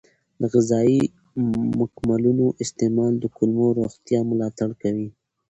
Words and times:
د 0.39 0.41
غذایي 0.53 1.01
مکملونو 1.79 2.45
استعمال 2.63 3.13
د 3.19 3.25
کولمو 3.37 3.67
روغتیا 3.79 4.19
ملاتړ 4.29 4.69
کوي. 4.81 5.07